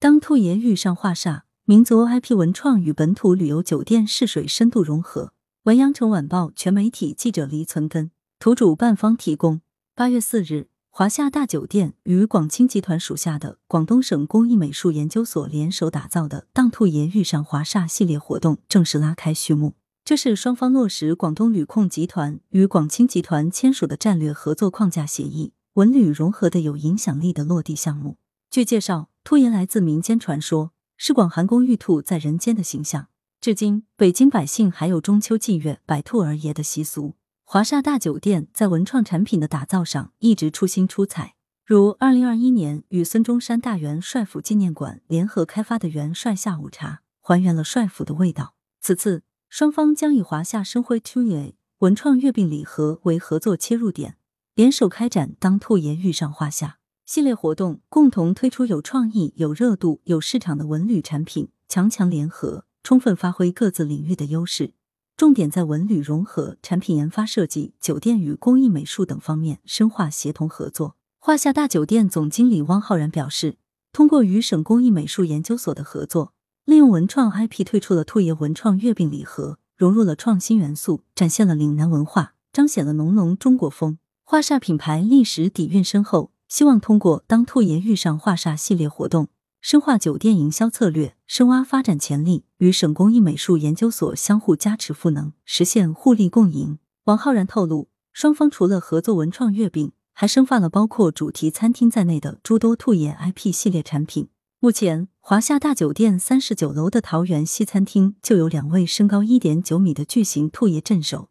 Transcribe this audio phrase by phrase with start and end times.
[0.00, 5.32] 当兔爷遇上华厦，民族 IP 文创与本土旅游酒店试水深度融合。
[5.64, 9.60] 文阳城晚报全媒体记者黎存根，图主办方提供。
[9.96, 19.74] 八月四日，华夏大酒店与广清集团属下的广东省工艺美术研究所联手打造的“当兔爷遇上华厦”系列活动正式拉开序幕。
[20.04, 28.16] 这是双方落实广东旅控集团与广清集团签署的战略合作框架协议，文旅融合的有影响力的落地项目。
[28.50, 33.08] 据介绍，兔爷来自民间传说，是广寒宫玉兔在人间的形象。
[33.42, 37.16] 至今，北京百姓还有中秋祭月、摆兔儿爷的习俗。
[37.44, 41.34] 华厦大酒店在文创产品的打造上一直出新出彩，
[41.66, 48.54] 如二零二一年与孙中山大元帅府纪念馆联合开发的元帅下午茶，还原了帅府的味道。
[48.80, 49.24] 此次。
[49.50, 54.18] 双方将以华夏生辉兔爷文创月饼礼盒为合作切入点，
[54.54, 56.80] 联手开展“当兔爷遇上华夏”
[57.10, 64.74] 系列活动，共同推出有创意、有热度、有市场的文旅产品，强强联合，充分发挥各自领域的优势。
[65.16, 70.96] 重点在文旅融合、产品研发设计、酒店与工艺美术等方面深化协同合作。
[71.18, 73.56] 华夏大酒店总经理汪浩然表示，
[73.90, 76.34] 通过与省工艺美术研究所的合作。
[76.66, 83.96] 利用文创 IP 推出了兔爷文创月饼礼盒，融入了创新元素，展现了岭南文化，彰显了浓浓中国风。
[84.22, 89.28] 华厦品牌历史底蕴深厚，希望通过当兔爷遇上华厦系列活动，
[89.60, 96.78] 深化酒店营销策略，深挖发展潜力，与省工艺美术研究所相互加持赋能，实现互利共赢。
[97.04, 104.28] 王浩然透露，双方除了合作文创月饼，还生发了包括主题餐厅在内的诸多兔爷 IP 系列产品。
[104.60, 111.28] 目前，华夏大酒店三十九楼的桃园西餐厅就有两位身高一点九米的巨型兔爷镇守，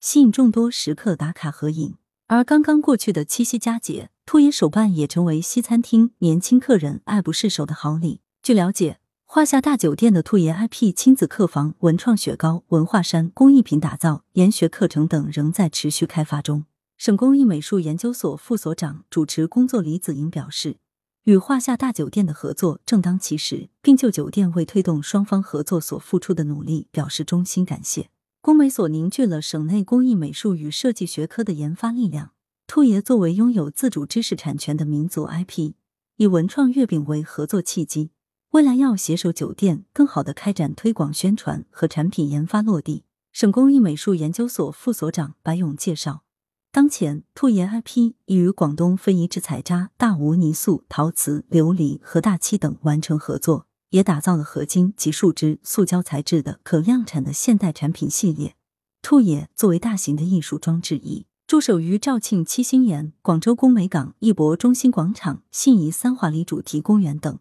[0.00, 1.96] 吸引众多食客打卡合影。
[2.28, 8.20] 而刚刚过去的七夕佳节，兔爷手办也成为西餐厅年轻客人爱不释手的好礼。
[8.44, 16.64] 据了解，华夏大酒店的兔爷 IP 亲子客房、文创雪糕、文化衫、工艺品打造、研学课程等仍在持续开发中。
[16.96, 20.76] 省工艺美术研究所副所长主持工作李子莹表示。
[21.24, 28.10] 与华夏大酒店的合作正当其时，并就酒店为推动双方合作所付出的努力表示衷心感谢。
[28.40, 32.30] 工美所凝聚了省内工艺美术与设计学科的研发力量。
[32.72, 35.72] 兔爷作为拥有自主知识产权的民族 IP，
[36.18, 38.12] 以文创月饼为合作契机，
[38.50, 43.02] 未来要携手酒店，更好的开展推广宣传和产品研发落地。
[43.32, 46.22] 省工艺美术研究所副所长白勇介绍。
[46.70, 58.54] 当前，兔爷 IP 已与广东非遗制彩扎、大吴泥塑、陶瓷、琉璃和大漆等完成合作，也打造了合金及树脂、塑胶材质的可量产的现代产品系列。
[59.02, 67.40] 兔爷作为大型的艺术装置，已驻守于肇庆七星岩、广州工美港、艺博中心广场、信宜三华里主题公园等，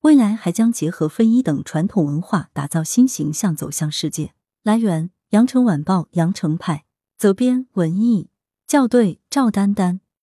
[0.00, 4.32] 未来还将结合非遗等传统文化，打造新形象，走向世界。
[4.62, 6.86] 来源：羊城晚报羊城派，
[7.18, 8.30] 责编：文艺。
[8.66, 10.00] 校对：赵丹丹。